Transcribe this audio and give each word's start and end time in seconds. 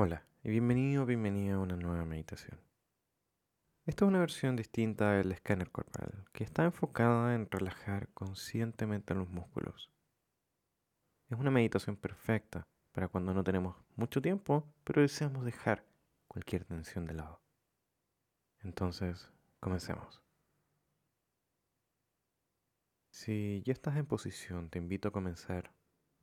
Hola 0.00 0.24
y 0.44 0.50
bienvenido 0.50 1.06
bienvenida 1.06 1.56
a 1.56 1.58
una 1.58 1.74
nueva 1.74 2.04
meditación. 2.04 2.60
Esta 3.84 4.04
es 4.04 4.08
una 4.08 4.20
versión 4.20 4.54
distinta 4.54 5.14
del 5.14 5.32
escáner 5.32 5.72
corporal 5.72 6.24
que 6.32 6.44
está 6.44 6.62
enfocada 6.62 7.34
en 7.34 7.50
relajar 7.50 8.08
conscientemente 8.14 9.16
los 9.16 9.28
músculos. 9.28 9.90
Es 11.28 11.36
una 11.36 11.50
meditación 11.50 11.96
perfecta 11.96 12.62
para 12.92 13.08
cuando 13.08 13.34
no 13.34 13.42
tenemos 13.42 13.74
mucho 13.96 14.22
tiempo 14.22 14.72
pero 14.84 15.02
deseamos 15.02 15.44
dejar 15.44 15.84
cualquier 16.28 16.64
tensión 16.64 17.04
de 17.04 17.14
lado. 17.14 17.40
Entonces, 18.60 19.32
comencemos. 19.58 20.22
Si 23.10 23.64
ya 23.66 23.72
estás 23.72 23.96
en 23.96 24.06
posición, 24.06 24.70
te 24.70 24.78
invito 24.78 25.08
a 25.08 25.12
comenzar 25.12 25.72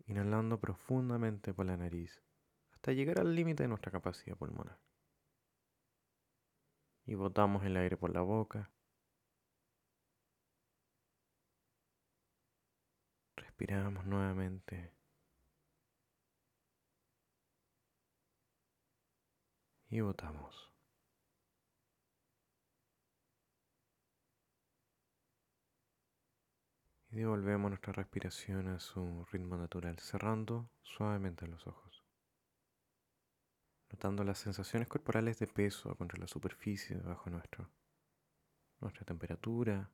inhalando 0.06 0.62
profundamente 0.62 1.54
por 1.54 1.66
la 1.66 1.76
nariz 1.76 2.24
hasta 2.86 2.94
llegar 2.94 3.20
al 3.20 3.34
límite 3.34 3.64
de 3.64 3.70
nuestra 3.70 3.92
capacidad 3.92 4.38
pulmonar. 4.38 4.78
Y 7.08 7.16
botamos 7.16 7.64
el 7.66 7.78
aire 7.78 7.98
por 7.98 8.14
la 8.14 8.22
boca. 8.22 8.70
Respiramos 13.38 14.06
nuevamente. 14.06 14.94
Y 19.90 20.02
botamos. 20.02 20.72
Y 27.10 27.16
devolvemos 27.16 27.72
nuestra 27.72 27.94
respiración 27.94 28.68
a 28.68 28.80
su 28.80 29.26
ritmo 29.32 29.58
natural, 29.58 29.98
cerrando 29.98 30.70
suavemente 30.84 31.48
los 31.48 31.66
ojos 31.66 31.95
notando 33.96 34.26
las 34.26 34.40
sensaciones 34.40 34.90
corporales 34.90 35.40
de 35.40 35.48
peso 35.48 35.96
contra 35.96 36.20
la 36.20 36.28
superficie 36.28 36.98
bajo 36.98 37.30
nuestro, 37.30 37.70
nuestra 38.82 39.06
temperatura 39.06 39.90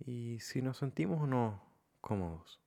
y 0.00 0.40
si 0.40 0.62
nos 0.62 0.78
sentimos 0.78 1.22
o 1.22 1.28
no 1.28 1.62
cómodos. 2.00 2.60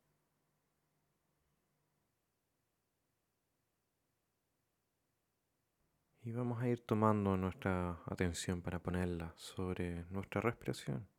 Y 6.22 6.31
vamos 6.31 6.61
a 6.61 6.69
ir 6.69 6.80
tomando 6.86 7.36
nuestra 7.36 8.00
atención 8.06 8.61
para 8.61 8.80
ponerla 8.80 9.33
sobre 9.36 10.06
nuestra 10.11 10.39
respiración. 10.39 11.09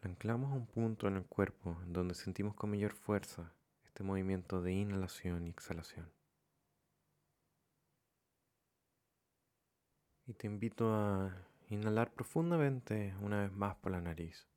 La 0.00 0.10
anclamos 0.10 0.52
a 0.52 0.54
un 0.54 0.66
punto 0.68 1.08
en 1.08 1.16
el 1.16 1.26
cuerpo 1.26 1.76
en 1.82 1.92
donde 1.92 2.14
sentimos 2.14 2.54
con 2.54 2.70
mayor 2.70 2.92
fuerza 2.92 3.52
este 3.84 4.04
movimiento 4.04 4.62
de 4.62 4.72
inhalación 4.72 5.48
y 5.48 5.50
exhalación. 5.50 6.08
Y 10.26 10.34
te 10.34 10.48
invito 10.48 10.92
a 10.92 11.32
inhalar 11.68 12.12
profundamente 12.12 13.14
una 13.20 13.42
vez 13.42 13.52
más 13.52 13.76
por 13.76 13.92
la 13.92 14.00
nariz. 14.00 14.48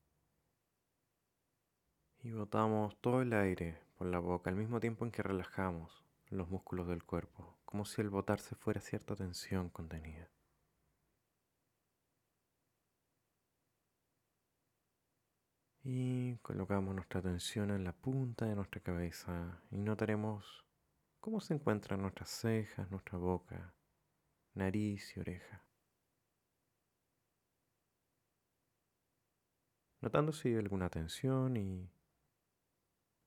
Y 2.23 2.31
botamos 2.31 2.99
todo 3.01 3.21
el 3.21 3.33
aire 3.33 3.79
por 3.95 4.07
la 4.07 4.17
boca 4.17 4.49
al 4.49 4.55
mismo 4.55 4.79
tiempo 4.79 5.05
en 5.05 5.11
que 5.11 5.21
relajamos 5.21 6.03
los 6.29 6.49
músculos 6.49 6.87
del 6.87 7.03
cuerpo, 7.03 7.57
como 7.65 7.85
si 7.85 8.01
el 8.01 8.09
botarse 8.09 8.55
fuera 8.55 8.81
cierta 8.81 9.15
tensión 9.15 9.69
contenida. 9.69 10.27
Y 15.83 16.35
colocamos 16.37 16.95
nuestra 16.95 17.19
atención 17.19 17.69
en 17.69 17.83
la 17.83 17.93
punta 17.93 18.45
de 18.45 18.55
nuestra 18.55 18.81
cabeza 18.81 19.61
y 19.69 19.77
notaremos 19.77 20.65
cómo 21.19 21.39
se 21.39 21.53
encuentran 21.53 22.01
nuestras 22.01 22.29
cejas, 22.29 22.91
nuestra 22.91 23.17
boca, 23.17 23.73
nariz 24.53 25.15
y 25.15 25.19
oreja. 25.19 25.63
Notando 30.01 30.31
si 30.31 30.49
hay 30.49 30.55
alguna 30.55 30.89
tensión 30.89 31.57
y 31.57 31.91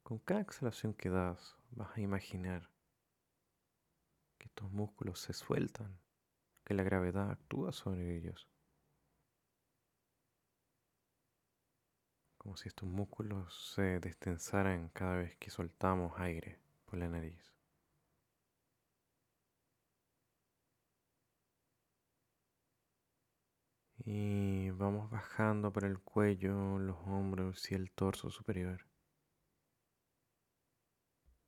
con 0.03 0.19
cada 0.19 0.41
exhalación 0.41 0.95
que 0.95 1.11
das 1.11 1.57
vas 1.71 1.97
a 1.97 2.01
imaginar 2.01 2.71
que 4.39 4.47
estos 4.47 4.71
músculos 4.71 5.21
se 5.21 5.35
sueltan, 5.35 6.01
que 6.65 6.75
la 6.75 6.83
gravedad 6.83 7.31
actúa 7.31 7.73
sobre 7.73 8.17
ellos. 8.17 8.49
Como 12.39 12.57
si 12.57 12.69
estos 12.69 12.89
músculos 12.89 13.73
se 13.75 14.01
destensaran 14.01 14.89
cada 14.89 15.17
vez 15.17 15.37
que 15.37 15.51
soltamos 15.51 16.19
aire 16.19 16.59
por 16.87 16.99
la 16.99 17.09
nariz. 17.09 17.52
Y 24.05 24.71
vamos 24.71 25.11
bajando 25.11 25.73
por 25.73 25.85
el 25.85 26.01
cuello, 26.01 26.79
los 26.79 26.97
hombros 27.07 27.71
y 27.71 27.77
el 27.77 27.93
torso 27.93 28.31
superior. 28.31 28.85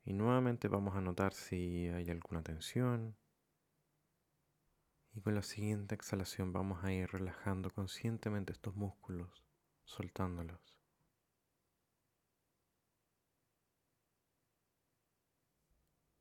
Y 0.04 0.12
nuevamente 0.12 0.69
vamos 0.69 0.94
a 0.94 1.00
notar 1.00 1.32
si 1.34 1.88
hay 1.88 2.10
alguna 2.10 2.43
tensión. 2.43 3.16
Y 5.14 5.20
con 5.20 5.34
la 5.34 5.43
siguiente 5.43 5.97
exhalación 5.97 6.53
vamos 6.53 6.84
a 6.84 6.93
ir 6.93 7.10
relajando 7.10 7.70
conscientemente 7.70 8.53
estos 8.53 8.76
músculos, 8.76 9.44
soltándolos. 9.84 10.60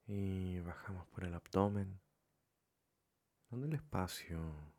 Y 0.07 0.59
bajamos 0.61 1.05
por 1.07 1.25
el 1.25 1.33
abdomen, 1.35 2.01
donde 3.49 3.67
el 3.67 3.73
espacio 3.73 4.73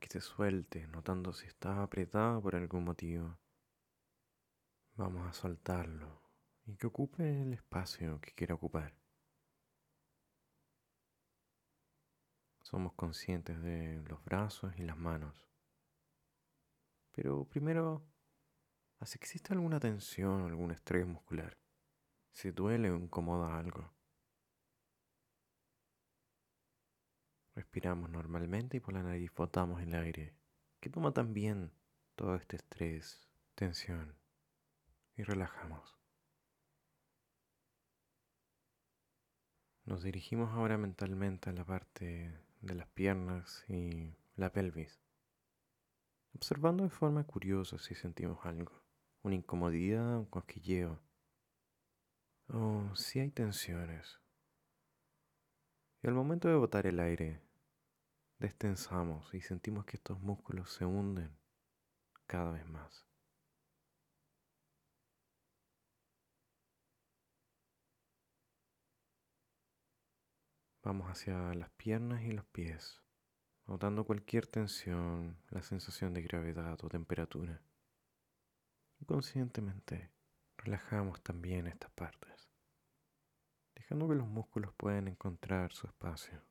que 0.00 0.08
se 0.08 0.20
suelte, 0.20 0.86
notando 0.88 1.32
si 1.32 1.46
está 1.46 1.82
apretado 1.82 2.42
por 2.42 2.56
algún 2.56 2.84
motivo. 2.84 3.38
Vamos 4.94 5.28
a 5.28 5.32
soltarlo 5.32 6.22
y 6.66 6.76
que 6.76 6.86
ocupe 6.86 7.42
el 7.42 7.52
espacio 7.52 8.20
que 8.20 8.32
quiera 8.32 8.54
ocupar. 8.54 8.94
Somos 12.62 12.94
conscientes 12.94 13.62
de 13.62 14.02
los 14.08 14.24
brazos 14.24 14.72
y 14.78 14.82
las 14.82 14.96
manos. 14.96 15.48
Pero 17.12 17.44
primero, 17.44 18.04
si 19.04 19.16
existe 19.18 19.52
alguna 19.52 19.80
tensión 19.80 20.42
algún 20.42 20.70
estrés 20.70 21.06
muscular, 21.06 21.58
si 22.32 22.50
duele 22.50 22.90
o 22.90 22.96
incomoda 22.96 23.58
algo. 23.58 23.92
Respiramos 27.70 28.10
normalmente 28.10 28.78
y 28.78 28.80
por 28.80 28.94
la 28.94 29.04
nariz 29.04 29.32
botamos 29.32 29.80
el 29.80 29.94
aire, 29.94 30.34
que 30.80 30.90
toma 30.90 31.12
también 31.12 31.70
todo 32.16 32.34
este 32.34 32.56
estrés, 32.56 33.30
tensión, 33.54 34.16
y 35.14 35.22
relajamos. 35.22 35.96
Nos 39.84 40.02
dirigimos 40.02 40.50
ahora 40.50 40.78
mentalmente 40.78 41.48
a 41.48 41.52
la 41.52 41.64
parte 41.64 42.36
de 42.60 42.74
las 42.74 42.88
piernas 42.88 43.64
y 43.68 44.16
la 44.34 44.50
pelvis, 44.52 45.00
observando 46.34 46.82
de 46.82 46.90
forma 46.90 47.22
curiosa 47.22 47.78
si 47.78 47.94
sentimos 47.94 48.44
algo, 48.44 48.82
una 49.22 49.36
incomodidad, 49.36 50.18
un 50.18 50.26
cosquilleo, 50.26 51.00
o 52.48 52.96
si 52.96 53.20
hay 53.20 53.30
tensiones. 53.30 54.20
Y 56.02 56.08
al 56.08 56.14
momento 56.14 56.48
de 56.48 56.56
botar 56.56 56.88
el 56.88 56.98
aire, 56.98 57.48
destensamos 58.40 59.34
y 59.34 59.42
sentimos 59.42 59.84
que 59.84 59.98
estos 59.98 60.18
músculos 60.18 60.72
se 60.72 60.86
hunden 60.86 61.38
cada 62.26 62.50
vez 62.52 62.66
más. 62.66 63.06
Vamos 70.82 71.08
hacia 71.10 71.52
las 71.54 71.68
piernas 71.72 72.22
y 72.22 72.32
los 72.32 72.46
pies, 72.46 73.02
notando 73.66 74.06
cualquier 74.06 74.46
tensión, 74.46 75.36
la 75.50 75.62
sensación 75.62 76.14
de 76.14 76.22
gravedad 76.22 76.82
o 76.82 76.88
temperatura. 76.88 77.62
Conscientemente 79.06 80.10
relajamos 80.56 81.22
también 81.22 81.66
estas 81.66 81.90
partes, 81.90 82.48
dejando 83.74 84.08
que 84.08 84.14
los 84.14 84.28
músculos 84.28 84.72
puedan 84.74 85.08
encontrar 85.08 85.72
su 85.72 85.86
espacio. 85.86 86.49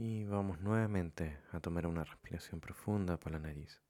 Y 0.00 0.22
vamos 0.26 0.60
nuevamente 0.60 1.40
a 1.50 1.58
tomar 1.58 1.84
una 1.88 2.04
respiración 2.04 2.60
profunda 2.60 3.16
por 3.16 3.32
la 3.32 3.40
nariz. 3.40 3.82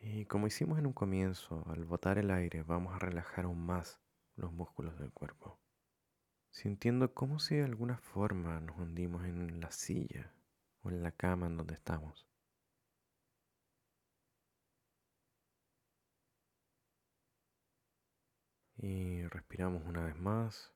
Y 0.00 0.24
como 0.24 0.48
hicimos 0.48 0.80
en 0.80 0.86
un 0.86 0.92
comienzo, 0.92 1.62
al 1.68 1.84
botar 1.84 2.18
el 2.18 2.32
aire 2.32 2.64
vamos 2.64 2.92
a 2.92 2.98
relajar 2.98 3.44
aún 3.44 3.64
más 3.64 4.00
los 4.34 4.50
músculos 4.50 4.98
del 4.98 5.12
cuerpo, 5.12 5.60
sintiendo 6.50 7.14
como 7.14 7.38
si 7.38 7.54
de 7.54 7.62
alguna 7.62 7.98
forma 7.98 8.58
nos 8.58 8.76
hundimos 8.78 9.24
en 9.26 9.60
la 9.60 9.70
silla 9.70 10.34
o 10.82 10.90
en 10.90 11.04
la 11.04 11.12
cama 11.12 11.46
en 11.46 11.56
donde 11.56 11.74
estamos. 11.74 12.26
Y 18.76 19.22
respiramos 19.28 19.86
una 19.86 20.02
vez 20.04 20.16
más. 20.16 20.74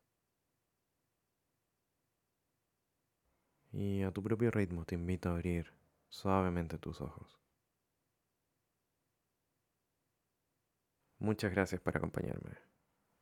Y 3.72 4.02
a 4.02 4.10
tu 4.10 4.22
propio 4.22 4.50
ritmo 4.50 4.84
te 4.84 4.94
invito 4.94 5.30
a 5.30 5.32
abrir 5.32 5.72
suavemente 6.08 6.78
tus 6.78 7.00
ojos. 7.00 7.40
Muchas 11.18 11.52
gracias 11.52 11.80
por 11.80 11.96
acompañarme. 11.96 12.58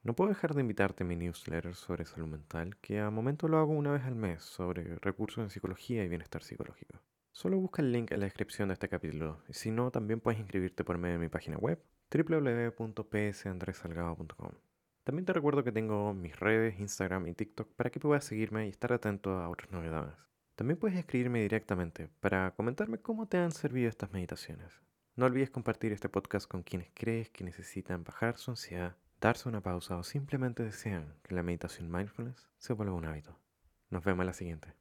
No 0.02 0.16
puedo 0.16 0.30
dejar 0.30 0.54
de 0.54 0.62
invitarte 0.62 1.04
a 1.04 1.06
mi 1.06 1.14
newsletter 1.14 1.74
sobre 1.74 2.06
salud 2.06 2.26
mental, 2.26 2.78
que 2.78 3.00
a 3.00 3.10
momento 3.10 3.46
lo 3.46 3.58
hago 3.58 3.74
una 3.74 3.92
vez 3.92 4.02
al 4.04 4.14
mes 4.14 4.42
sobre 4.42 4.96
recursos 4.96 5.44
en 5.44 5.50
psicología 5.50 6.02
y 6.02 6.08
bienestar 6.08 6.42
psicológico. 6.42 6.98
Solo 7.32 7.60
busca 7.60 7.82
el 7.82 7.92
link 7.92 8.10
en 8.10 8.20
la 8.20 8.26
descripción 8.26 8.68
de 8.68 8.74
este 8.74 8.88
capítulo, 8.88 9.42
y 9.48 9.52
si 9.52 9.70
no, 9.70 9.90
también 9.90 10.20
puedes 10.20 10.40
inscribirte 10.40 10.84
por 10.84 10.96
medio 10.96 11.16
de 11.16 11.20
mi 11.20 11.28
página 11.28 11.58
web 11.58 11.84
www.psandresalgado.com. 12.10 14.52
También 15.04 15.26
te 15.26 15.34
recuerdo 15.34 15.62
que 15.62 15.72
tengo 15.72 16.14
mis 16.14 16.40
redes, 16.40 16.80
Instagram 16.80 17.26
y 17.28 17.34
TikTok 17.34 17.74
para 17.74 17.90
que 17.90 18.00
puedas 18.00 18.24
seguirme 18.24 18.66
y 18.66 18.70
estar 18.70 18.94
atento 18.94 19.38
a 19.38 19.50
otras 19.50 19.70
novedades. 19.70 20.29
También 20.60 20.78
puedes 20.78 20.98
escribirme 20.98 21.40
directamente 21.40 22.10
para 22.20 22.50
comentarme 22.50 22.98
cómo 22.98 23.26
te 23.26 23.38
han 23.38 23.50
servido 23.50 23.88
estas 23.88 24.12
meditaciones. 24.12 24.82
No 25.16 25.24
olvides 25.24 25.48
compartir 25.48 25.90
este 25.90 26.10
podcast 26.10 26.46
con 26.46 26.64
quienes 26.64 26.90
crees 26.92 27.30
que 27.30 27.44
necesitan 27.44 28.04
bajar 28.04 28.36
su 28.36 28.50
ansiedad, 28.50 28.94
darse 29.22 29.48
una 29.48 29.62
pausa 29.62 29.96
o 29.96 30.02
simplemente 30.02 30.62
desean 30.62 31.14
que 31.22 31.34
la 31.34 31.42
meditación 31.42 31.90
mindfulness 31.90 32.46
se 32.58 32.74
vuelva 32.74 32.92
un 32.92 33.06
hábito. 33.06 33.38
Nos 33.88 34.04
vemos 34.04 34.20
en 34.20 34.26
la 34.26 34.34
siguiente. 34.34 34.74